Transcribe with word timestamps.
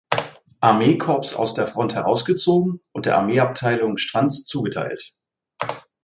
Armee-Korps 0.61 1.35
aus 1.35 1.53
der 1.53 1.67
Front 1.67 1.93
herausgezogen 1.93 2.81
und 2.91 3.05
der 3.05 3.17
Armeeabteilung 3.19 3.97
Strantz 3.99 4.45
zugeteilt. 4.45 5.13